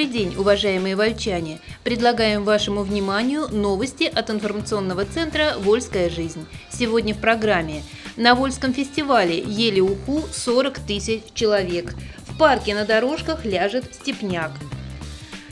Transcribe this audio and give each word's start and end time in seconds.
Добрый 0.00 0.18
день, 0.18 0.34
уважаемые 0.34 0.96
вольчане! 0.96 1.60
Предлагаем 1.84 2.42
вашему 2.42 2.84
вниманию 2.84 3.48
новости 3.48 4.04
от 4.04 4.30
информационного 4.30 5.04
центра 5.04 5.56
«Вольская 5.58 6.08
жизнь». 6.08 6.46
Сегодня 6.72 7.12
в 7.12 7.18
программе. 7.18 7.82
На 8.16 8.34
Вольском 8.34 8.72
фестивале 8.72 9.38
ели 9.38 9.80
уху 9.80 10.22
40 10.32 10.78
тысяч 10.78 11.20
человек. 11.34 11.94
В 12.26 12.38
парке 12.38 12.74
на 12.74 12.86
дорожках 12.86 13.44
ляжет 13.44 13.94
степняк. 13.94 14.52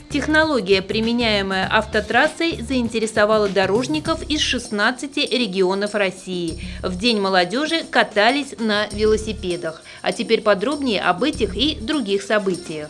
Технология, 0.09 0.81
применяемая 0.81 1.67
автотрассой, 1.71 2.59
заинтересовала 2.59 3.47
дорожников 3.47 4.27
из 4.27 4.41
16 4.41 5.15
регионов 5.31 5.93
России. 5.93 6.59
В 6.81 6.97
День 6.97 7.21
молодежи 7.21 7.83
катались 7.83 8.55
на 8.57 8.87
велосипедах. 8.87 9.83
А 10.01 10.11
теперь 10.11 10.41
подробнее 10.41 11.01
об 11.01 11.21
этих 11.21 11.55
и 11.55 11.75
других 11.75 12.23
событиях. 12.23 12.89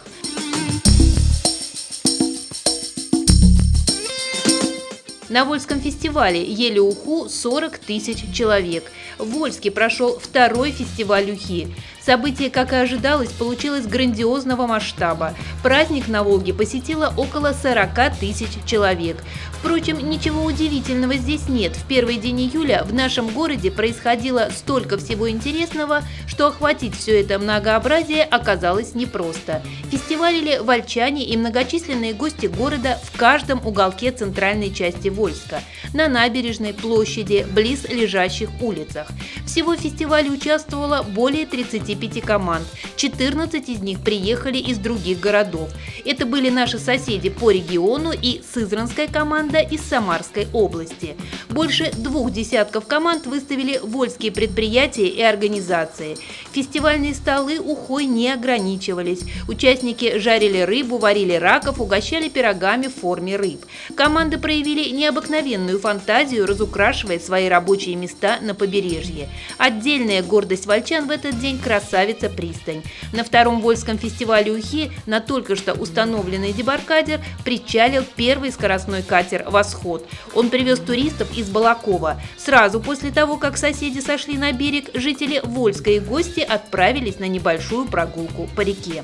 На 5.30 5.46
Вольском 5.46 5.80
фестивале 5.80 6.44
ели 6.44 6.80
уху 6.80 7.30
40 7.30 7.78
тысяч 7.78 8.26
человек. 8.34 8.92
В 9.20 9.30
Вольске 9.30 9.70
прошел 9.70 10.18
второй 10.18 10.72
фестиваль 10.72 11.30
ухи. 11.30 11.68
Событие, 12.04 12.50
как 12.50 12.74
и 12.74 12.78
ожидалось, 12.78 13.30
получилось 13.30 13.86
грандиозного 13.86 14.66
масштаба. 14.66 15.36
Праздник 15.62 16.08
на 16.08 16.24
Волге 16.24 16.56
посетило 16.56 17.14
около 17.16 17.54
40 17.54 18.18
тысяч 18.20 18.50
человек. 18.66 19.18
Впрочем, 19.60 20.10
ничего 20.10 20.46
удивительного 20.46 21.16
здесь 21.16 21.50
нет. 21.50 21.76
В 21.76 21.86
первый 21.86 22.16
день 22.16 22.40
июля 22.40 22.86
в 22.86 22.94
нашем 22.94 23.28
городе 23.28 23.70
происходило 23.70 24.50
столько 24.56 24.98
всего 24.98 25.30
интересного, 25.30 26.02
что 26.28 26.48
охватить 26.48 26.96
все 26.96 27.20
это 27.20 27.38
многообразие 27.40 28.24
оказалось 28.24 28.96
непросто. 28.96 29.62
Фестивалили 29.92 30.60
вольчане 30.60 31.26
и 31.26 31.36
многочисленные 31.36 32.14
гости 32.14 32.46
города 32.46 32.98
в 33.04 33.18
каждом 33.18 33.66
уголке 33.68 34.12
центральной 34.12 34.74
части 34.74 35.10
Вольска, 35.10 35.62
на 35.94 36.08
набережной, 36.08 36.74
площади, 36.74 37.46
близ 37.52 37.84
лежащих 37.90 38.50
улицах. 38.62 39.08
Всего 39.46 39.76
в 39.76 39.80
фестивале 39.80 40.30
участвовало 40.32 41.04
более 41.04 41.46
35 41.46 42.22
команд, 42.22 42.66
14 42.96 43.68
из 43.68 43.80
них 43.82 44.00
приехали 44.00 44.58
из 44.58 44.78
других 44.78 45.20
городов. 45.20 45.70
Это 46.06 46.26
были 46.26 46.50
наши 46.50 46.80
соседи 46.80 47.30
по 47.30 47.52
региону 47.52 48.14
и 48.14 48.42
Сызранская 48.54 49.08
команда 49.08 49.49
из 49.58 49.82
Самарской 49.82 50.48
области. 50.54 51.16
Больше 51.50 51.92
двух 51.98 52.32
десятков 52.32 52.86
команд 52.86 53.26
выставили 53.26 53.80
вольские 53.82 54.32
предприятия 54.32 55.08
и 55.08 55.22
организации. 55.22 56.18
Фестивальные 56.52 57.16
столы 57.16 57.60
ухой 57.60 58.06
не 58.06 58.32
ограничивались. 58.32 59.22
Участники 59.48 60.20
жарили 60.20 60.60
рыбу, 60.60 60.98
варили 60.98 61.34
раков, 61.34 61.82
угощали 61.82 62.30
пирогами 62.30 62.88
в 62.88 62.96
форме 62.96 63.36
рыб. 63.36 63.66
Команды 63.96 64.38
проявили 64.38 64.90
необыкновенную 64.90 65.80
фантазию, 65.80 66.46
разукрашивая 66.46 67.20
свои 67.20 67.50
рабочие 67.50 67.96
места 67.96 68.38
на 68.42 68.54
побережье. 68.54 69.30
Отдельная 69.58 70.22
гордость 70.22 70.68
вольчан 70.68 71.08
в 71.08 71.12
этот 71.12 71.40
день– 71.40 71.60
красавица 71.64 72.30
пристань. 72.30 72.84
На 73.14 73.24
втором 73.24 73.62
Вольском 73.62 73.98
фестивале 73.98 74.52
Ухи 74.52 74.92
на 75.06 75.20
только 75.20 75.56
что 75.56 75.74
установленный 75.74 76.54
дебаркадер 76.54 77.22
причалил 77.44 78.04
первый 78.16 78.52
скоростной 78.52 79.02
катер 79.02 79.39
«Восход». 79.46 80.08
Он 80.34 80.50
привез 80.50 80.80
туристов 80.80 81.36
из 81.38 81.50
Балакова. 81.50 82.22
Сразу 82.38 82.80
после 82.80 83.12
того, 83.12 83.38
как 83.38 83.58
соседи 83.58 84.00
сошли 84.00 84.38
на 84.38 84.52
берег, 84.52 84.90
жители 84.94 85.42
Вольска 85.44 85.92
и 85.92 86.00
гости 86.00 86.40
отправились 86.40 87.20
на 87.20 87.28
небольшую 87.28 87.86
прогулку 87.88 88.50
по 88.56 88.62
реке. 88.62 89.04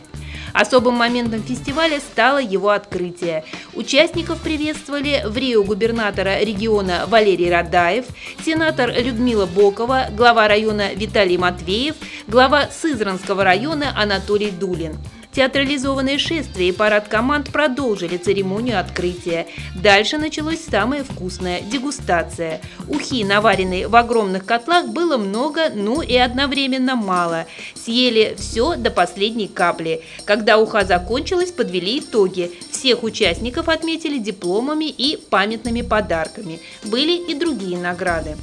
Особым 0.55 0.93
моментом 0.93 1.43
фестиваля 1.43 1.99
стало 1.99 2.41
его 2.41 2.69
открытие. 2.69 3.43
Участников 3.73 4.41
приветствовали 4.41 5.21
в 5.25 5.35
Рио 5.35 5.63
губернатора 5.63 6.39
региона 6.39 7.03
Валерий 7.07 7.51
Радаев, 7.51 8.05
сенатор 8.43 8.89
Людмила 8.89 9.45
Бокова, 9.45 10.05
глава 10.11 10.47
района 10.47 10.93
Виталий 10.93 11.37
Матвеев, 11.37 11.95
глава 12.27 12.69
Сызранского 12.71 13.43
района 13.43 13.93
Анатолий 13.97 14.51
Дулин. 14.51 14.95
Театрализованные 15.35 16.17
шествия 16.17 16.69
и 16.69 16.71
парад 16.71 17.09
команд 17.09 17.51
продолжили 17.51 18.15
церемонию 18.15 18.79
открытия. 18.79 19.47
Дальше 19.75 20.17
началось 20.17 20.61
самое 20.61 21.03
вкусное– 21.03 21.59
дегустация. 21.71 22.61
Ухи, 22.87 23.25
наваренные 23.25 23.89
в 23.89 23.97
огромных 23.97 24.45
котлах, 24.45 24.87
было 24.87 25.17
много, 25.17 25.69
ну 25.73 26.01
и 26.01 26.15
одновременно 26.15 26.95
мало. 26.95 27.47
Съели 27.73 28.37
все 28.39 28.77
до 28.77 28.91
последней 28.91 29.49
капли. 29.49 30.03
Когда 30.23 30.57
уха 30.57 30.85
закончилась, 30.85 31.51
подвели 31.51 31.99
итоги. 31.99 32.53
Всех 32.71 33.03
участников 33.03 33.67
отметили 33.67 34.19
дипломами 34.19 34.85
и 34.85 35.17
памятными 35.17 35.81
подарками. 35.81 36.61
Были 36.85 37.29
и 37.29 37.33
другие 37.33 37.77
награды. 37.77 38.37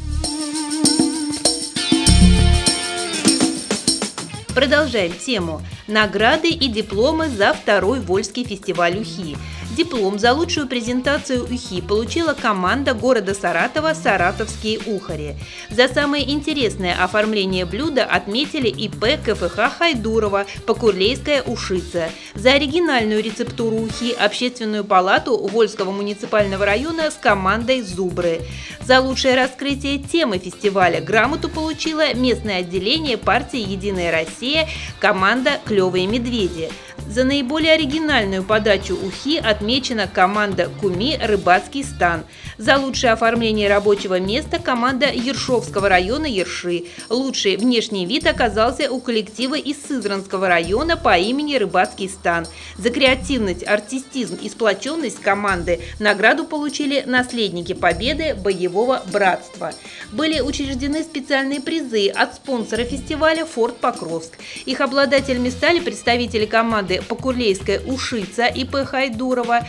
Продолжаем 4.54 5.14
тему. 5.14 5.62
Награды 5.86 6.50
и 6.50 6.68
дипломы 6.68 7.30
за 7.30 7.54
второй 7.54 8.00
Вольский 8.00 8.44
фестиваль 8.44 8.98
УХИ. 8.98 9.36
Диплом 9.76 10.18
за 10.18 10.34
лучшую 10.34 10.68
презентацию 10.68 11.44
УХИ 11.44 11.80
получила 11.80 12.34
команда 12.34 12.92
города 12.92 13.32
Саратова 13.34 13.94
«Саратовские 13.94 14.80
ухари». 14.84 15.36
За 15.70 15.88
самое 15.88 16.30
интересное 16.30 17.02
оформление 17.02 17.64
блюда 17.64 18.04
отметили 18.04 18.68
ИП 18.68 19.18
КФХ 19.24 19.78
Хайдурова 19.78 20.44
«Покурлейская 20.66 21.42
ушица». 21.42 22.10
За 22.34 22.50
оригинальную 22.52 23.22
рецептуру 23.22 23.76
УХИ 23.76 24.12
Общественную 24.12 24.84
палату 24.84 25.38
Вольского 25.38 25.90
муниципального 25.90 26.66
района 26.66 27.10
с 27.10 27.14
командой 27.14 27.80
«Зубры». 27.80 28.42
За 28.82 29.00
лучшее 29.00 29.36
раскрытие 29.36 29.98
темы 29.98 30.38
фестиваля 30.38 31.00
грамоту 31.00 31.48
получила 31.48 32.12
местное 32.12 32.58
отделение 32.58 33.16
партии 33.16 33.60
«Единая 33.60 34.12
Россия» 34.12 34.68
команда 35.00 35.60
«Клевые 35.64 36.06
медведи». 36.06 36.68
За 37.08 37.24
наиболее 37.24 37.72
оригинальную 37.72 38.42
подачу 38.42 38.94
ухи 38.94 39.36
отмечена 39.36 40.06
команда 40.06 40.70
Куми 40.80 41.18
«Рыбацкий 41.20 41.84
стан». 41.84 42.24
За 42.58 42.76
лучшее 42.76 43.12
оформление 43.12 43.68
рабочего 43.68 44.20
места 44.20 44.58
команда 44.58 45.10
Ершовского 45.12 45.88
района 45.88 46.26
Ерши. 46.26 46.84
Лучший 47.08 47.56
внешний 47.56 48.06
вид 48.06 48.26
оказался 48.26 48.90
у 48.90 49.00
коллектива 49.00 49.56
из 49.56 49.82
Сызранского 49.82 50.48
района 50.48 50.96
по 50.96 51.18
имени 51.18 51.56
Рыбацкий 51.56 52.08
стан. 52.08 52.46
За 52.78 52.90
креативность, 52.90 53.66
артистизм 53.66 54.36
и 54.36 54.48
сплоченность 54.48 55.20
команды 55.20 55.80
награду 55.98 56.44
получили 56.44 57.02
наследники 57.04 57.72
победы 57.72 58.34
боевого 58.34 59.02
братства. 59.12 59.72
Были 60.12 60.40
учреждены 60.40 61.02
специальные 61.02 61.60
призы 61.60 62.08
от 62.08 62.36
спонсора 62.36 62.84
фестиваля 62.84 63.44
«Форт 63.44 63.78
Покровск». 63.78 64.38
Их 64.66 64.80
обладателями 64.80 65.48
стали 65.50 65.80
представители 65.80 66.46
команды 66.46 66.91
Покурлейская 67.00 67.80
Ушица 67.80 68.46
ИП 68.46 68.84
Хайдурова, 68.84 69.66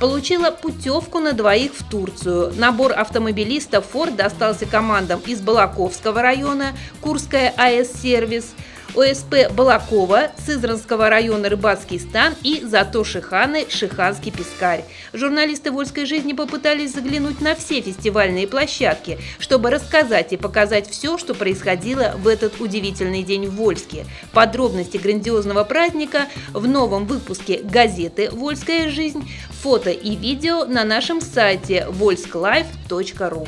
получила 0.00 0.50
путевку 0.50 1.18
на 1.18 1.32
двоих 1.32 1.72
в 1.74 1.88
Турцию. 1.88 2.52
Набор 2.56 2.92
автомобилистов 2.92 3.86
Ford 3.92 4.14
достался 4.14 4.66
командам 4.66 5.20
из 5.26 5.40
Балаковского 5.40 6.22
района, 6.22 6.72
Курская 7.00 7.52
АЭС-сервис– 7.56 8.52
ОСП 8.94 9.52
Балакова, 9.52 10.30
Сызранского 10.44 11.08
района 11.08 11.48
Рыбацкий 11.48 12.00
стан 12.00 12.34
и 12.42 12.62
Зато 12.64 13.04
Шиханы 13.04 13.66
Шиханский 13.68 14.32
пескарь. 14.32 14.84
Журналисты 15.12 15.70
«Вольской 15.70 16.06
жизни» 16.06 16.32
попытались 16.32 16.94
заглянуть 16.94 17.40
на 17.40 17.54
все 17.54 17.80
фестивальные 17.80 18.48
площадки, 18.48 19.18
чтобы 19.38 19.70
рассказать 19.70 20.32
и 20.32 20.36
показать 20.36 20.88
все, 20.88 21.18
что 21.18 21.34
происходило 21.34 22.14
в 22.16 22.26
этот 22.26 22.60
удивительный 22.60 23.22
день 23.22 23.46
в 23.46 23.56
Вольске. 23.56 24.06
Подробности 24.32 24.96
грандиозного 24.96 25.64
праздника 25.64 26.26
в 26.52 26.66
новом 26.66 27.06
выпуске 27.06 27.60
газеты 27.62 28.30
«Вольская 28.30 28.88
жизнь», 28.90 29.30
фото 29.62 29.90
и 29.90 30.16
видео 30.16 30.64
на 30.64 30.84
нашем 30.84 31.20
сайте 31.20 31.86
volsklife.ru. 31.90 33.46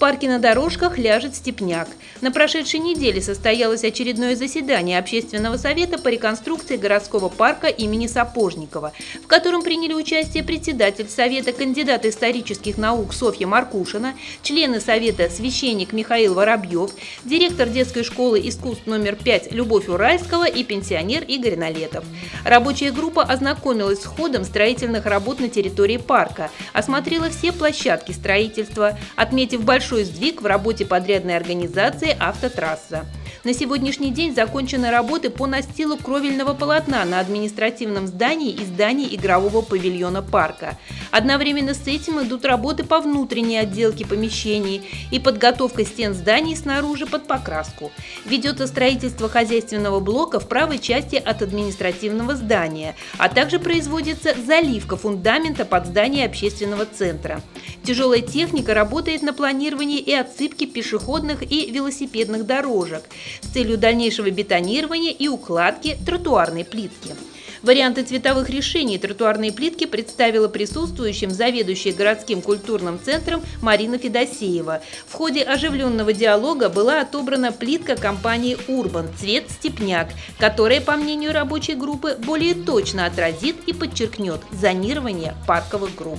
парке 0.00 0.28
на 0.28 0.38
дорожках 0.38 0.98
ляжет 0.98 1.36
степняк. 1.36 1.86
На 2.22 2.32
прошедшей 2.32 2.80
неделе 2.80 3.20
состоялось 3.20 3.84
очередное 3.84 4.34
заседание 4.34 4.98
Общественного 4.98 5.58
совета 5.58 5.98
по 5.98 6.08
реконструкции 6.08 6.76
городского 6.76 7.28
парка 7.28 7.66
имени 7.66 8.06
Сапожникова, 8.06 8.92
в 9.22 9.26
котором 9.26 9.62
приняли 9.62 9.92
участие 9.92 10.42
председатель 10.42 11.06
Совета, 11.08 11.52
кандидат 11.52 12.06
исторических 12.06 12.78
наук 12.78 13.12
Софья 13.12 13.46
Маркушина, 13.46 14.14
члены 14.42 14.80
Совета 14.80 15.28
священник 15.28 15.92
Михаил 15.92 16.32
Воробьев, 16.32 16.90
директор 17.24 17.68
детской 17.68 18.02
школы 18.02 18.40
искусств 18.42 18.86
номер 18.86 19.16
5 19.16 19.52
Любовь 19.52 19.88
Уральского 19.88 20.48
и 20.48 20.64
пенсионер 20.64 21.24
Игорь 21.24 21.56
Налетов. 21.56 22.04
Рабочая 22.44 22.90
группа 22.90 23.22
ознакомилась 23.22 24.00
с 24.00 24.06
ходом 24.06 24.44
строительных 24.44 25.04
работ 25.04 25.40
на 25.40 25.50
территории 25.50 25.98
парка, 25.98 26.50
осмотрела 26.72 27.28
все 27.28 27.52
площадки 27.52 28.12
строительства, 28.12 28.98
отметив 29.14 29.62
большой 29.62 29.89
сдвиг 29.98 30.42
в 30.42 30.46
работе 30.46 30.86
подрядной 30.86 31.36
организации 31.36 32.16
«Автотрасса». 32.18 33.04
На 33.44 33.54
сегодняшний 33.54 34.10
день 34.10 34.34
закончены 34.34 34.90
работы 34.90 35.30
по 35.30 35.46
настилу 35.46 35.96
кровельного 35.96 36.54
полотна 36.54 37.04
на 37.04 37.20
административном 37.20 38.06
здании 38.06 38.52
и 38.52 38.64
здании 38.64 39.14
игрового 39.14 39.62
павильона 39.62 40.22
парка. 40.22 40.78
Одновременно 41.10 41.74
с 41.74 41.86
этим 41.86 42.22
идут 42.22 42.44
работы 42.44 42.84
по 42.84 43.00
внутренней 43.00 43.58
отделке 43.58 44.06
помещений 44.06 44.82
и 45.10 45.18
подготовка 45.18 45.84
стен 45.84 46.14
зданий 46.14 46.56
снаружи 46.56 47.06
под 47.06 47.26
покраску. 47.26 47.90
Ведется 48.26 48.66
строительство 48.66 49.28
хозяйственного 49.28 50.00
блока 50.00 50.38
в 50.38 50.46
правой 50.46 50.78
части 50.78 51.16
от 51.16 51.42
административного 51.42 52.36
здания, 52.36 52.94
а 53.18 53.28
также 53.28 53.58
производится 53.58 54.34
заливка 54.46 54.96
фундамента 54.96 55.64
под 55.64 55.86
здание 55.86 56.26
общественного 56.26 56.86
центра. 56.86 57.40
Тяжелая 57.82 58.20
техника 58.20 58.74
работает 58.74 59.22
на 59.22 59.32
планировании 59.32 59.98
и 59.98 60.12
отсыпке 60.12 60.66
пешеходных 60.66 61.42
и 61.42 61.70
велосипедных 61.70 62.46
дорожек 62.46 63.04
с 63.40 63.48
целью 63.48 63.78
дальнейшего 63.78 64.30
бетонирования 64.30 65.12
и 65.12 65.28
укладки 65.28 65.98
тротуарной 66.04 66.64
плитки. 66.64 67.14
Варианты 67.62 68.04
цветовых 68.04 68.48
решений 68.48 68.96
тротуарной 68.98 69.52
плитки 69.52 69.84
представила 69.84 70.48
присутствующим 70.48 71.30
заведующая 71.30 71.92
городским 71.92 72.40
культурным 72.40 72.98
центром 73.02 73.42
Марина 73.60 73.98
Федосеева. 73.98 74.82
В 75.06 75.12
ходе 75.12 75.42
оживленного 75.42 76.12
диалога 76.12 76.70
была 76.70 77.02
отобрана 77.02 77.52
плитка 77.52 77.96
компании 77.96 78.56
«Урбан» 78.66 79.08
цвет 79.18 79.50
«Степняк», 79.50 80.08
которая, 80.38 80.80
по 80.80 80.96
мнению 80.96 81.32
рабочей 81.32 81.74
группы, 81.74 82.16
более 82.18 82.54
точно 82.54 83.04
отразит 83.04 83.56
и 83.66 83.74
подчеркнет 83.74 84.40
зонирование 84.52 85.34
парковых 85.46 85.94
групп. 85.94 86.18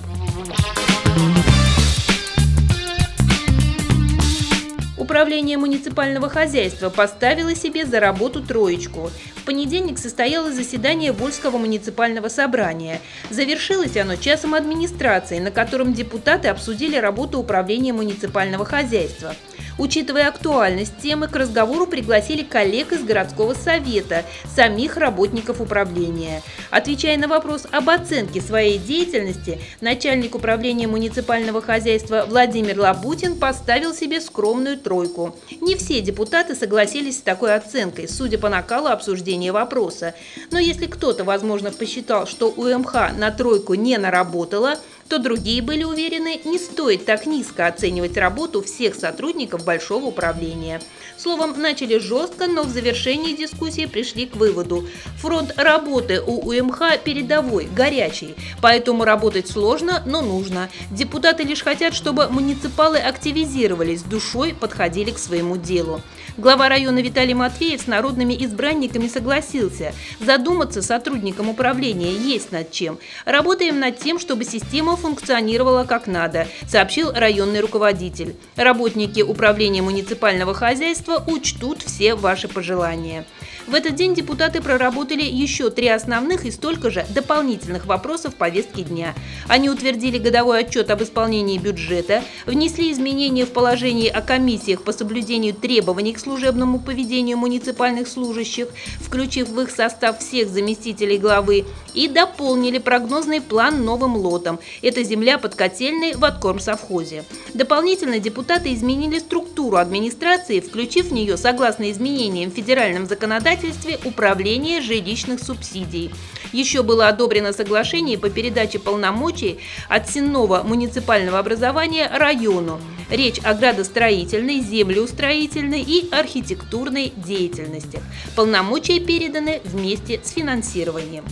Управление 5.11 5.57
муниципального 5.57 6.29
хозяйства 6.29 6.89
поставило 6.89 7.53
себе 7.53 7.85
за 7.85 7.99
работу 7.99 8.41
троечку. 8.41 9.11
В 9.41 9.43
понедельник 9.43 9.97
состоялось 9.97 10.53
заседание 10.53 11.11
Вольского 11.11 11.57
муниципального 11.57 12.27
собрания. 12.27 13.01
Завершилось 13.31 13.97
оно 13.97 14.15
часом 14.15 14.53
администрации, 14.53 15.39
на 15.39 15.49
котором 15.49 15.93
депутаты 15.93 16.47
обсудили 16.47 16.95
работу 16.95 17.39
управления 17.39 17.91
муниципального 17.91 18.65
хозяйства. 18.65 19.35
Учитывая 19.77 20.27
актуальность 20.27 20.99
темы, 21.01 21.27
к 21.27 21.35
разговору 21.35 21.88
пригласили 21.88 22.43
коллег 22.43 22.91
из 22.91 23.03
городского 23.03 23.55
совета, 23.55 24.25
самих 24.55 24.97
работников 24.97 25.59
управления. 25.59 26.43
Отвечая 26.69 27.17
на 27.17 27.27
вопрос 27.27 27.65
об 27.71 27.89
оценке 27.89 28.41
своей 28.41 28.77
деятельности, 28.77 29.59
начальник 29.79 30.35
управления 30.35 30.88
муниципального 30.88 31.63
хозяйства 31.63 32.25
Владимир 32.27 32.79
Лабутин 32.79 33.38
поставил 33.39 33.95
себе 33.95 34.21
скромную 34.21 34.77
тройку. 34.77 35.35
Не 35.61 35.75
все 35.75 36.01
депутаты 36.01 36.53
согласились 36.53 37.17
с 37.17 37.21
такой 37.21 37.55
оценкой, 37.55 38.07
судя 38.07 38.38
по 38.38 38.49
накалу 38.49 38.88
обсуждения 39.31 39.51
вопроса. 39.51 40.13
Но 40.51 40.59
если 40.59 40.87
кто-то, 40.87 41.23
возможно, 41.23 41.71
посчитал, 41.71 42.27
что 42.27 42.49
УМХ 42.49 42.93
на 43.17 43.31
тройку 43.31 43.75
не 43.75 43.97
наработала, 43.97 44.75
то 45.09 45.19
другие 45.19 45.62
были 45.62 45.83
уверены, 45.83 46.42
не 46.45 46.57
стоит 46.57 47.06
так 47.06 47.25
низко 47.25 47.68
оценивать 47.68 48.18
работу 48.18 48.62
всех 48.62 48.95
сотрудников 48.95 49.65
большого 49.65 50.06
управления. 50.06 50.81
Словом, 51.18 51.59
начали 51.62 51.98
жестко, 51.98 52.48
но 52.48 52.63
в 52.63 52.69
завершении 52.69 53.36
дискуссии 53.36 53.86
пришли 53.86 54.25
к 54.25 54.36
выводу. 54.36 54.88
Фронт 55.18 55.53
работы 55.56 56.21
у 56.21 56.50
УМХ 56.50 57.00
передовой, 57.03 57.65
горячий, 57.65 58.36
поэтому 58.62 59.03
работать 59.06 59.48
сложно, 59.48 60.01
но 60.06 60.21
нужно. 60.21 60.69
Депутаты 60.89 61.44
лишь 61.44 61.63
хотят, 61.63 61.94
чтобы 61.94 62.27
муниципалы 62.30 62.98
активизировались, 62.98 64.01
душой 64.01 64.53
подходили 64.53 65.12
к 65.12 65.19
своему 65.19 65.57
делу. 65.57 66.01
Глава 66.38 66.69
района 66.69 67.00
Виталий 67.00 67.33
Матвеев 67.33 67.81
с 67.81 67.88
народными 67.88 68.33
избранниками 68.45 69.07
согласился. 69.07 69.94
Задуматься 70.19 70.81
сотрудникам 70.81 71.50
управления 71.50 72.13
есть 72.13 72.51
над 72.51 72.71
чем. 72.71 73.00
Работаем 73.25 73.80
над 73.80 74.00
тем, 74.00 74.18
чтобы 74.18 74.45
система 74.45 74.94
функционировала 75.01 75.83
как 75.83 76.07
надо, 76.07 76.48
сообщил 76.68 77.12
районный 77.12 77.59
руководитель. 77.59 78.36
Работники 78.56 79.21
управления 79.21 79.81
муниципального 79.81 80.53
хозяйства 80.53 81.24
учтут 81.27 81.81
все 81.81 82.15
ваши 82.15 82.48
пожелания. 82.48 83.25
В 83.67 83.75
этот 83.75 83.95
день 83.95 84.15
депутаты 84.15 84.61
проработали 84.61 85.23
еще 85.23 85.69
три 85.69 85.87
основных 85.87 86.45
и 86.45 86.51
столько 86.51 86.89
же 86.89 87.05
дополнительных 87.09 87.85
вопросов 87.85 88.35
повестки 88.35 88.81
дня. 88.81 89.13
Они 89.47 89.69
утвердили 89.69 90.17
годовой 90.17 90.61
отчет 90.61 90.89
об 90.89 91.03
исполнении 91.03 91.57
бюджета, 91.57 92.23
внесли 92.45 92.91
изменения 92.91 93.45
в 93.45 93.51
положении 93.51 94.09
о 94.09 94.21
комиссиях 94.21 94.83
по 94.83 94.91
соблюдению 94.91 95.53
требований 95.53 96.13
к 96.13 96.19
служебному 96.19 96.79
поведению 96.79 97.37
муниципальных 97.37 98.07
служащих, 98.07 98.67
включив 98.99 99.49
в 99.49 99.61
их 99.61 99.69
состав 99.69 100.19
всех 100.19 100.49
заместителей 100.49 101.17
главы, 101.17 101.65
и 101.93 102.07
дополнили 102.07 102.77
прогнозный 102.77 103.41
план 103.41 103.83
новым 103.83 104.15
лотом. 104.15 104.59
Это 104.81 105.03
земля 105.03 105.37
под 105.37 105.55
котельной 105.55 106.13
в 106.13 106.23
Откормсовхозе. 106.25 107.25
Дополнительно 107.53 108.19
депутаты 108.19 108.73
изменили 108.73 109.19
структуру 109.19 109.77
администрации, 109.77 110.61
включив 110.61 111.07
в 111.07 111.13
нее, 111.13 111.37
согласно 111.37 111.91
изменениям 111.91 112.49
в 112.49 112.55
федеральном 112.55 113.05
законодательстве 113.51 114.00
управления 114.06 114.81
жилищных 114.81 115.42
субсидий. 115.42 116.12
Еще 116.53 116.83
было 116.83 117.07
одобрено 117.07 117.53
соглашение 117.53 118.18
по 118.18 118.30
передаче 118.30 118.80
полномочий 118.80 119.59
от 119.89 120.09
сенного 120.09 120.63
муниципального 120.63 121.39
образования 121.39 122.09
району. 122.13 122.80
Речь 123.09 123.39
о 123.44 123.53
градостроительной, 123.53 124.62
землеустроительной 124.62 125.81
и 125.81 126.09
архитектурной 126.12 127.12
деятельностях. 127.18 128.01
Полномочия 128.36 129.00
переданы 129.00 129.62
вместе 129.65 130.21
с 130.24 130.31
финансированием. 130.31 131.25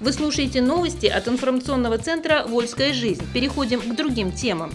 Вы 0.00 0.12
слушаете 0.12 0.62
новости 0.62 1.06
от 1.06 1.28
информационного 1.28 1.98
центра 1.98 2.44
«Вольская 2.46 2.92
жизнь». 2.92 3.26
Переходим 3.34 3.80
к 3.80 3.96
другим 3.96 4.32
темам. 4.32 4.70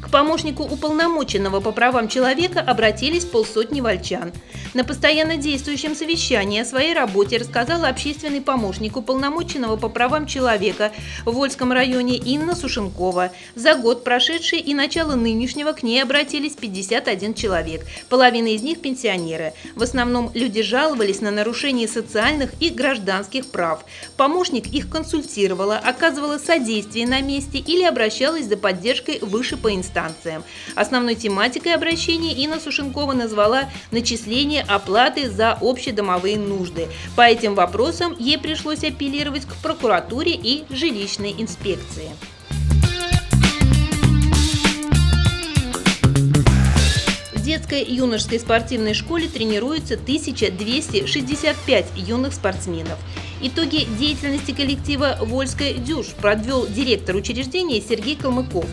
К 0.00 0.10
помощнику 0.10 0.62
уполномоченного 0.62 1.60
по 1.60 1.72
правам 1.72 2.08
человека 2.08 2.60
обратились 2.60 3.24
полсотни 3.24 3.80
вольчан. 3.80 4.32
На 4.74 4.84
постоянно 4.84 5.36
действующем 5.36 5.94
совещании 5.94 6.60
о 6.60 6.64
своей 6.64 6.92
работе 6.92 7.38
рассказала 7.38 7.88
общественный 7.88 8.42
помощник 8.42 8.96
уполномоченного 8.96 9.76
по 9.76 9.88
правам 9.88 10.26
человека 10.26 10.92
в 11.24 11.32
Вольском 11.32 11.72
районе 11.72 12.16
Инна 12.16 12.54
Сушенкова. 12.54 13.32
За 13.54 13.74
год 13.74 14.04
прошедший 14.04 14.58
и 14.58 14.74
начало 14.74 15.14
нынешнего 15.14 15.72
к 15.72 15.82
ней 15.82 16.02
обратились 16.02 16.52
51 16.52 17.34
человек. 17.34 17.86
Половина 18.10 18.48
из 18.48 18.62
них 18.62 18.82
пенсионеры. 18.82 19.54
В 19.74 19.82
основном 19.82 20.30
люди 20.34 20.60
жаловались 20.60 21.22
на 21.22 21.30
нарушение 21.30 21.88
социальных 21.88 22.50
и 22.60 22.68
гражданских 22.68 23.46
прав. 23.46 23.84
Помощник 24.18 24.66
их 24.66 24.90
консультировала, 24.90 25.78
оказывала 25.78 26.36
содействие 26.38 27.06
на 27.06 27.22
месте 27.22 27.58
или 27.58 27.82
обращалась 27.82 28.44
за 28.44 28.58
поддержкой 28.58 29.20
выше 29.20 29.56
по 29.56 29.74
инстанции 29.74 29.85
инстанциям. 29.86 30.44
Основной 30.74 31.14
тематикой 31.14 31.74
обращения 31.74 32.32
Инна 32.32 32.60
Сушенкова 32.60 33.12
назвала 33.12 33.70
начисление 33.90 34.62
оплаты 34.62 35.30
за 35.30 35.56
общедомовые 35.60 36.38
нужды. 36.38 36.88
По 37.14 37.22
этим 37.22 37.54
вопросам 37.54 38.16
ей 38.18 38.38
пришлось 38.38 38.82
апеллировать 38.84 39.44
к 39.46 39.54
прокуратуре 39.56 40.32
и 40.32 40.64
жилищной 40.70 41.34
инспекции. 41.38 42.10
В 47.32 47.42
детской 47.42 47.84
юношеской 47.84 48.40
спортивной 48.40 48.92
школе 48.94 49.28
тренируются 49.28 49.94
1265 49.94 51.86
юных 51.96 52.34
спортсменов. 52.34 52.98
Итоги 53.40 53.86
деятельности 53.98 54.52
коллектива 54.52 55.18
«Вольская 55.20 55.74
дюш» 55.74 56.08
подвел 56.20 56.66
директор 56.66 57.14
учреждения 57.14 57.82
Сергей 57.82 58.16
Калмыков. 58.16 58.64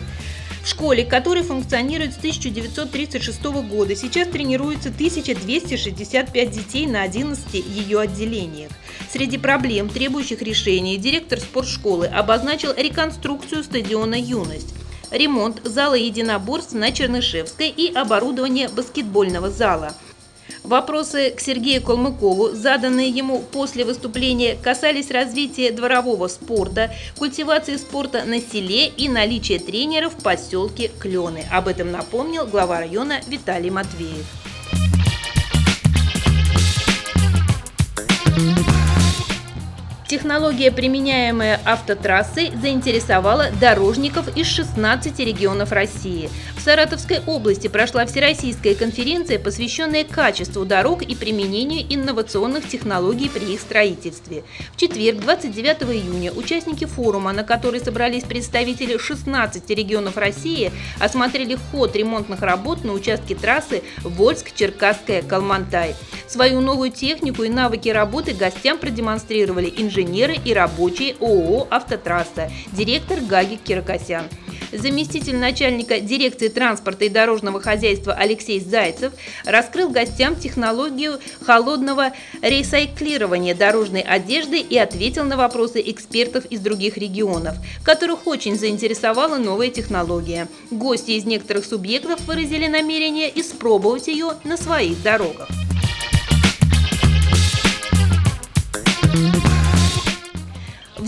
В 0.64 0.66
школе, 0.66 1.04
которая 1.04 1.44
функционирует 1.44 2.14
с 2.14 2.16
1936 2.16 3.42
года, 3.68 3.94
сейчас 3.94 4.28
тренируется 4.28 4.88
1265 4.88 6.50
детей 6.50 6.86
на 6.86 7.02
11 7.02 7.52
ее 7.52 8.00
отделениях. 8.00 8.70
Среди 9.12 9.36
проблем, 9.36 9.90
требующих 9.90 10.40
решения, 10.40 10.96
директор 10.96 11.38
спортшколы 11.38 12.06
обозначил 12.06 12.72
реконструкцию 12.74 13.62
стадиона 13.62 14.14
«Юность» 14.14 14.74
ремонт 15.10 15.60
зала 15.64 15.94
единоборств 15.94 16.72
на 16.72 16.90
Чернышевской 16.90 17.68
и 17.68 17.92
оборудование 17.92 18.68
баскетбольного 18.68 19.50
зала– 19.50 19.92
Вопросы 20.64 21.30
к 21.30 21.40
Сергею 21.40 21.82
Калмыкову, 21.82 22.52
заданные 22.52 23.10
ему 23.10 23.40
после 23.40 23.84
выступления, 23.84 24.56
касались 24.56 25.10
развития 25.10 25.70
дворового 25.70 26.26
спорта, 26.26 26.90
культивации 27.18 27.76
спорта 27.76 28.24
на 28.24 28.40
селе 28.40 28.88
и 28.88 29.10
наличия 29.10 29.58
тренеров 29.58 30.14
в 30.14 30.22
поселке 30.22 30.90
Клены. 30.98 31.44
Об 31.52 31.68
этом 31.68 31.92
напомнил 31.92 32.46
глава 32.46 32.80
района 32.80 33.20
Виталий 33.28 33.68
Матвеев. 33.68 34.24
Технология, 40.14 40.70
применяемая 40.70 41.60
автотрассой, 41.64 42.52
заинтересовала 42.62 43.48
дорожников 43.60 44.28
из 44.36 44.46
16 44.46 45.18
регионов 45.18 45.72
России. 45.72 46.30
В 46.56 46.60
Саратовской 46.60 47.18
области 47.26 47.66
прошла 47.66 48.06
Всероссийская 48.06 48.76
конференция, 48.76 49.40
посвященная 49.40 50.04
качеству 50.04 50.64
дорог 50.64 51.02
и 51.02 51.16
применению 51.16 51.84
инновационных 51.92 52.68
технологий 52.68 53.28
при 53.28 53.54
их 53.54 53.60
строительстве. 53.60 54.44
В 54.74 54.76
четверг, 54.76 55.18
29 55.18 55.82
июня, 55.82 56.30
участники 56.30 56.84
форума, 56.84 57.32
на 57.32 57.42
который 57.42 57.80
собрались 57.80 58.22
представители 58.22 58.96
16 58.96 59.68
регионов 59.70 60.16
России, 60.16 60.70
осмотрели 61.00 61.58
ход 61.72 61.96
ремонтных 61.96 62.40
работ 62.40 62.84
на 62.84 62.92
участке 62.92 63.34
трассы 63.34 63.82
Вольск-Черкасская-Калмантай. 64.04 65.96
Свою 66.28 66.60
новую 66.60 66.92
технику 66.92 67.42
и 67.42 67.48
навыки 67.48 67.88
работы 67.88 68.32
гостям 68.32 68.78
продемонстрировали 68.78 69.74
инженеры 69.76 70.03
и 70.44 70.52
рабочие 70.52 71.16
ООО 71.20 71.66
«Автотрасса», 71.70 72.50
директор 72.72 73.20
Гагик 73.20 73.62
Кирокосян. 73.62 74.28
Заместитель 74.72 75.36
начальника 75.36 76.00
дирекции 76.00 76.48
транспорта 76.48 77.04
и 77.04 77.08
дорожного 77.08 77.60
хозяйства 77.60 78.12
Алексей 78.12 78.58
Зайцев 78.58 79.12
раскрыл 79.44 79.88
гостям 79.88 80.34
технологию 80.34 81.20
холодного 81.42 82.12
ресайклирования 82.42 83.54
дорожной 83.54 84.00
одежды 84.00 84.58
и 84.58 84.76
ответил 84.76 85.24
на 85.24 85.36
вопросы 85.36 85.80
экспертов 85.84 86.44
из 86.46 86.60
других 86.60 86.96
регионов, 86.96 87.54
которых 87.84 88.26
очень 88.26 88.58
заинтересовала 88.58 89.36
новая 89.36 89.68
технология. 89.68 90.48
Гости 90.70 91.12
из 91.12 91.24
некоторых 91.24 91.64
субъектов 91.64 92.20
выразили 92.22 92.66
намерение 92.66 93.30
испробовать 93.40 94.08
ее 94.08 94.32
на 94.42 94.56
своих 94.56 95.00
дорогах. 95.02 95.48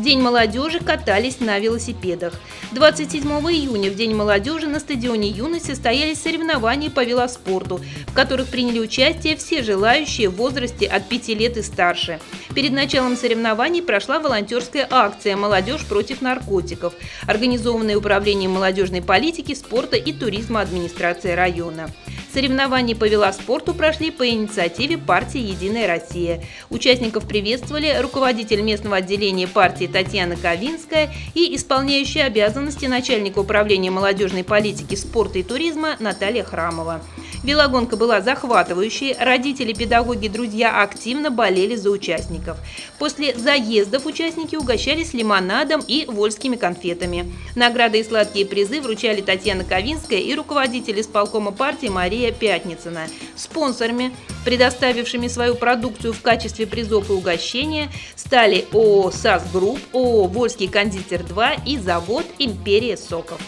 День 0.06 0.20
молодежи 0.20 0.78
катались 0.78 1.40
на 1.40 1.58
велосипедах. 1.58 2.34
27 2.70 3.28
июня, 3.50 3.90
в 3.90 3.96
День 3.96 4.14
молодежи, 4.14 4.68
на 4.68 4.78
стадионе 4.78 5.28
юности 5.28 5.72
состоялись 5.72 6.22
соревнования 6.22 6.90
по 6.90 7.04
велоспорту, 7.04 7.80
в 8.06 8.14
которых 8.14 8.46
приняли 8.46 8.78
участие 8.78 9.34
все 9.34 9.64
желающие 9.64 10.28
в 10.28 10.36
возрасте 10.36 10.86
от 10.86 11.08
5 11.08 11.28
лет 11.30 11.56
и 11.56 11.62
старше. 11.62 12.20
Перед 12.54 12.70
началом 12.70 13.16
соревнований 13.16 13.82
прошла 13.82 14.20
волонтерская 14.20 14.86
акция 14.88 15.36
«Молодежь 15.36 15.84
против 15.84 16.22
наркотиков», 16.22 16.92
организованная 17.26 17.96
Управлением 17.96 18.52
молодежной 18.52 19.02
политики, 19.02 19.54
спорта 19.54 19.96
и 19.96 20.12
туризма 20.12 20.60
администрации 20.60 21.32
района. 21.32 21.90
Соревнования 22.36 22.94
по 22.94 23.08
велоспорту 23.08 23.72
прошли 23.72 24.10
по 24.10 24.28
инициативе 24.28 24.98
партии 24.98 25.40
«Единая 25.40 25.86
Россия». 25.86 26.42
Участников 26.68 27.26
приветствовали 27.26 27.96
руководитель 27.98 28.60
местного 28.60 28.96
отделения 28.96 29.48
партии 29.48 29.86
Татьяна 29.86 30.36
Ковинская 30.36 31.14
и 31.32 31.56
исполняющая 31.56 32.24
обязанности 32.24 32.84
начальника 32.84 33.38
управления 33.38 33.90
молодежной 33.90 34.44
политики, 34.44 34.96
спорта 34.96 35.38
и 35.38 35.42
туризма 35.42 35.96
Наталья 35.98 36.44
Храмова. 36.44 37.00
Велогонка 37.42 37.96
была 37.96 38.20
захватывающей, 38.20 39.14
родители, 39.18 39.72
педагоги, 39.72 40.28
друзья 40.28 40.82
активно 40.82 41.30
болели 41.30 41.76
за 41.76 41.90
участников. 41.90 42.58
После 42.98 43.34
заездов 43.34 44.04
участники 44.04 44.56
угощались 44.56 45.14
лимонадом 45.14 45.80
и 45.86 46.04
вольскими 46.06 46.56
конфетами. 46.56 47.32
Награды 47.54 48.00
и 48.00 48.04
сладкие 48.04 48.44
призы 48.44 48.82
вручали 48.82 49.20
Татьяна 49.22 49.64
Ковинская 49.64 50.18
и 50.18 50.34
руководитель 50.34 51.00
исполкома 51.00 51.52
партии 51.52 51.86
Мария 51.86 52.25
Пятницына. 52.32 53.06
Спонсорами, 53.36 54.14
предоставившими 54.44 55.28
свою 55.28 55.54
продукцию 55.54 56.12
в 56.12 56.22
качестве 56.22 56.66
призов 56.66 57.10
и 57.10 57.12
угощения, 57.12 57.90
стали 58.14 58.66
ООО 58.72 59.10
«САС 59.10 59.44
Групп», 59.52 59.78
ООО 59.92 60.24
«Вольский 60.28 60.68
кондитер-2» 60.68 61.60
и 61.66 61.78
завод 61.78 62.26
«Империя 62.38 62.96
соков». 62.96 63.40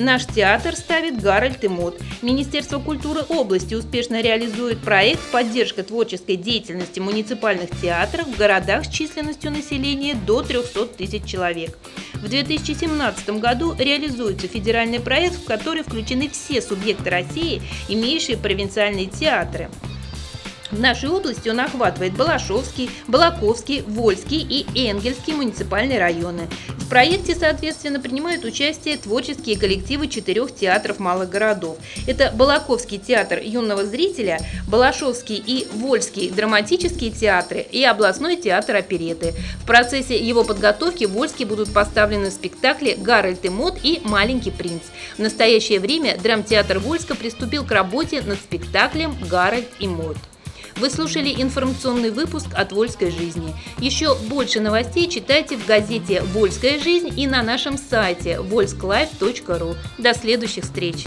Наш 0.00 0.24
театр 0.24 0.76
ставит 0.76 1.20
Гарольд 1.20 1.62
и 1.62 1.68
Мод. 1.68 2.00
Министерство 2.22 2.78
культуры 2.78 3.20
области 3.28 3.74
успешно 3.74 4.22
реализует 4.22 4.78
проект 4.78 5.20
«Поддержка 5.30 5.82
творческой 5.82 6.36
деятельности 6.36 7.00
муниципальных 7.00 7.68
театров 7.82 8.26
в 8.26 8.38
городах 8.38 8.86
с 8.86 8.88
численностью 8.88 9.50
населения 9.50 10.14
до 10.14 10.42
300 10.42 10.86
тысяч 10.86 11.24
человек». 11.26 11.78
В 12.22 12.28
2017 12.28 13.30
году 13.40 13.74
реализуется 13.78 14.46
федеральный 14.46 15.00
проект, 15.00 15.36
в 15.36 15.44
который 15.44 15.82
включены 15.82 16.28
все 16.28 16.60
субъекты 16.60 17.08
России, 17.08 17.62
имеющие 17.88 18.36
провинциальные 18.36 19.06
театры. 19.06 19.70
В 20.70 20.78
нашей 20.78 21.08
области 21.08 21.48
он 21.48 21.60
охватывает 21.60 22.14
Балашовский, 22.14 22.90
Балаковский, 23.08 23.82
Вольский 23.82 24.40
и 24.40 24.88
Энгельский 24.88 25.32
муниципальные 25.32 25.98
районы. 25.98 26.48
В 26.68 26.88
проекте, 26.88 27.34
соответственно, 27.34 28.00
принимают 28.00 28.44
участие 28.44 28.96
творческие 28.96 29.58
коллективы 29.58 30.08
четырех 30.08 30.54
театров 30.54 30.98
малых 30.98 31.28
городов. 31.28 31.76
Это 32.06 32.32
Балаковский 32.34 32.98
театр 32.98 33.40
юного 33.40 33.84
зрителя, 33.84 34.40
Балашовский 34.68 35.42
и 35.44 35.68
Вольский 35.74 36.30
драматические 36.30 37.10
театры 37.10 37.60
и 37.60 37.84
областной 37.84 38.36
театр 38.36 38.76
опереты. 38.76 39.34
В 39.62 39.66
процессе 39.66 40.16
его 40.18 40.44
подготовки 40.44 41.04
в 41.04 41.12
Вольске 41.12 41.46
будут 41.46 41.72
поставлены 41.72 42.30
спектакли 42.30 42.96
«Гарольд 42.98 43.44
и 43.44 43.48
Мод» 43.48 43.78
и 43.82 44.00
«Маленький 44.04 44.50
принц». 44.50 44.82
В 45.16 45.20
настоящее 45.20 45.80
время 45.80 46.16
драмтеатр 46.18 46.78
Вольска 46.78 47.14
приступил 47.14 47.64
к 47.64 47.70
работе 47.70 48.22
над 48.22 48.38
спектаклем 48.38 49.16
«Гарольд 49.28 49.68
и 49.78 49.88
Мод». 49.88 50.16
Вы 50.76 50.90
слушали 50.90 51.34
информационный 51.42 52.10
выпуск 52.10 52.48
от 52.54 52.72
«Вольской 52.72 53.10
жизни». 53.10 53.54
Еще 53.78 54.14
больше 54.14 54.60
новостей 54.60 55.08
читайте 55.08 55.56
в 55.56 55.66
газете 55.66 56.22
«Вольская 56.32 56.78
жизнь» 56.78 57.12
и 57.16 57.26
на 57.26 57.42
нашем 57.42 57.76
сайте 57.78 58.36
volsklife.ru. 58.36 59.76
До 59.98 60.14
следующих 60.14 60.64
встреч! 60.64 61.04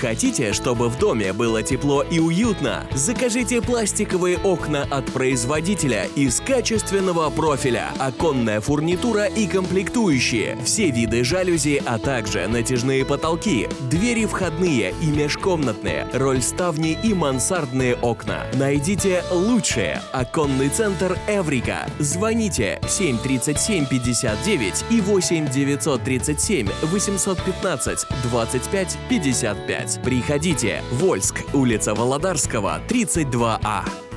Хотите, 0.00 0.52
чтобы 0.52 0.88
в 0.88 0.96
доме 0.96 1.32
было 1.32 1.60
тепло 1.64 2.02
и 2.02 2.20
уютно? 2.20 2.86
Закажите 2.94 3.60
пластиковые 3.60 4.38
окна 4.38 4.86
от 4.88 5.06
производителя 5.06 6.06
из 6.14 6.40
качественного 6.40 7.30
профиля, 7.30 7.92
оконная 7.98 8.60
фурнитура 8.60 9.24
и 9.24 9.48
комплектующие, 9.48 10.56
все 10.64 10.90
виды 10.90 11.24
жалюзи, 11.24 11.82
а 11.84 11.98
также 11.98 12.46
натяжные 12.46 13.04
потолки, 13.04 13.68
двери 13.90 14.24
входные 14.24 14.94
и 15.02 15.06
межкомнатные, 15.06 16.06
рольставни 16.12 16.96
и 17.02 17.12
мансардные 17.12 17.96
окна. 17.96 18.46
Найдите 18.54 19.24
лучшее. 19.32 20.00
Оконный 20.12 20.68
центр 20.68 21.18
Эврика. 21.26 21.90
Звоните 21.98 22.80
737 22.86 23.86
59 23.86 24.84
и 24.90 25.00
8 25.00 25.50
937 25.50 26.68
815 26.82 28.06
25 28.30 28.98
55. 29.08 29.87
Приходите. 29.96 30.82
Вольск, 30.92 31.44
улица 31.54 31.94
Володарского, 31.94 32.80
32А. 32.88 34.07